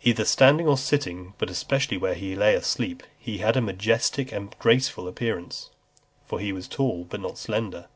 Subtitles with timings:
[0.00, 0.06] XXX.
[0.06, 4.56] Either standing or sitting, but especially when he lay asleep, he had a majestic and
[4.58, 5.68] graceful appearance;
[6.26, 7.86] for he was tall, but not slender.